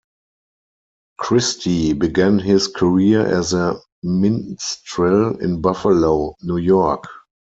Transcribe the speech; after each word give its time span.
Christy 1.19 1.93
began 1.93 2.39
his 2.39 2.67
career 2.67 3.23
as 3.23 3.53
a 3.53 3.75
minstrel 4.01 5.37
in 5.37 5.61
Buffalo, 5.61 6.33
New 6.41 6.57
York. 6.57 7.03